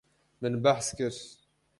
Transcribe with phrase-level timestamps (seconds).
[0.41, 1.13] Min behs kir.